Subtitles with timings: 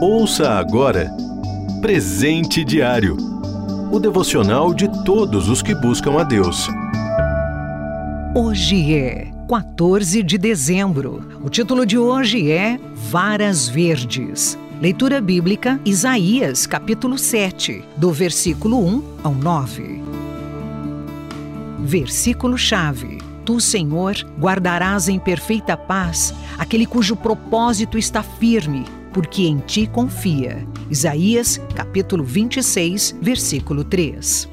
[0.00, 1.10] Ouça agora
[1.80, 3.16] Presente Diário
[3.90, 6.68] o devocional de todos os que buscam a Deus.
[8.32, 11.26] Hoje é 14 de dezembro.
[11.42, 14.56] O título de hoje é Varas Verdes.
[14.80, 20.02] Leitura bíblica Isaías, capítulo 7, do versículo 1 ao 9.
[21.80, 23.18] Versículo-chave.
[23.44, 30.66] Tu, Senhor, guardarás em perfeita paz aquele cujo propósito está firme porque em ti confia.
[30.90, 34.48] Isaías, capítulo 26, versículo 3.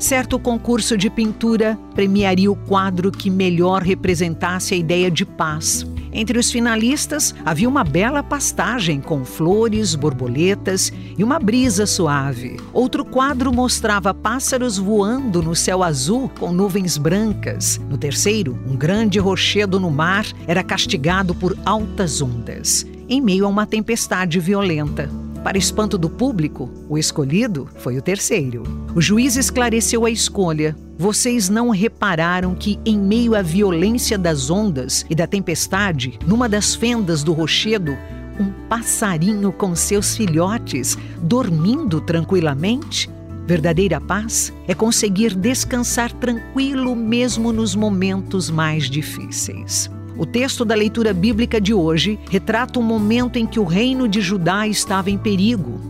[0.00, 5.86] Certo concurso de pintura premiaria o quadro que melhor representasse a ideia de paz.
[6.10, 12.56] Entre os finalistas havia uma bela pastagem com flores, borboletas e uma brisa suave.
[12.72, 17.78] Outro quadro mostrava pássaros voando no céu azul com nuvens brancas.
[17.88, 23.48] No terceiro, um grande rochedo no mar era castigado por altas ondas em meio a
[23.48, 25.10] uma tempestade violenta.
[25.42, 28.62] Para espanto do público, o escolhido foi o terceiro.
[28.94, 30.76] O juiz esclareceu a escolha.
[30.96, 36.74] Vocês não repararam que, em meio à violência das ondas e da tempestade, numa das
[36.74, 37.96] fendas do rochedo,
[38.38, 43.10] um passarinho com seus filhotes dormindo tranquilamente?
[43.46, 49.90] Verdadeira paz é conseguir descansar tranquilo mesmo nos momentos mais difíceis.
[50.20, 54.20] O texto da leitura bíblica de hoje retrata um momento em que o reino de
[54.20, 55.80] Judá estava em perigo.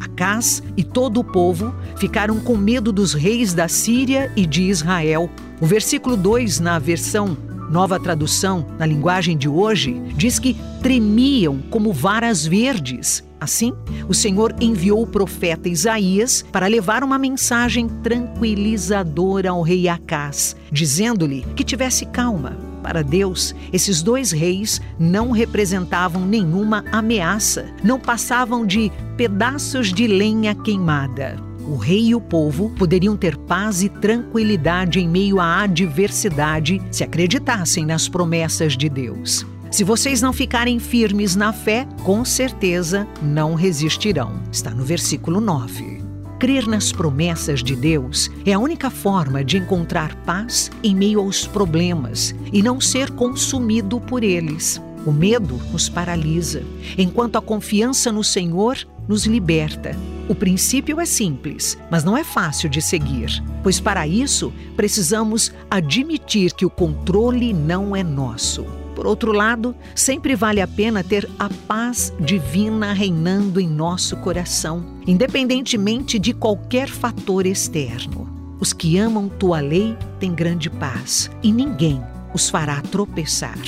[0.00, 5.30] Acás e todo o povo ficaram com medo dos reis da Síria e de Israel.
[5.60, 7.38] O versículo 2, na versão
[7.70, 13.22] Nova Tradução, na linguagem de hoje, diz que tremiam como varas verdes.
[13.38, 13.72] Assim,
[14.08, 21.46] o Senhor enviou o profeta Isaías para levar uma mensagem tranquilizadora ao rei Acás, dizendo-lhe
[21.54, 28.92] que tivesse calma para Deus, esses dois reis não representavam nenhuma ameaça, não passavam de
[29.16, 31.36] pedaços de lenha queimada.
[31.66, 37.02] O rei e o povo poderiam ter paz e tranquilidade em meio à adversidade se
[37.02, 39.44] acreditassem nas promessas de Deus.
[39.68, 44.40] Se vocês não ficarem firmes na fé, com certeza não resistirão.
[44.52, 46.05] Está no versículo 9.
[46.38, 51.46] Crer nas promessas de Deus é a única forma de encontrar paz em meio aos
[51.46, 54.80] problemas e não ser consumido por eles.
[55.06, 56.62] O medo nos paralisa,
[56.98, 58.76] enquanto a confiança no Senhor
[59.08, 59.96] nos liberta.
[60.28, 66.52] O princípio é simples, mas não é fácil de seguir, pois para isso precisamos admitir
[66.52, 68.66] que o controle não é nosso.
[68.96, 74.86] Por outro lado, sempre vale a pena ter a paz divina reinando em nosso coração,
[75.06, 78.26] independentemente de qualquer fator externo.
[78.58, 82.02] Os que amam tua lei têm grande paz e ninguém
[82.32, 83.58] os fará tropeçar.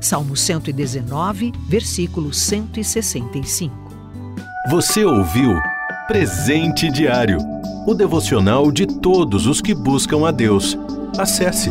[0.00, 3.72] Salmo 119, versículo 165.
[4.68, 5.54] Você ouviu
[6.08, 7.38] Presente Diário
[7.86, 10.76] o devocional de todos os que buscam a Deus.
[11.16, 11.70] Acesse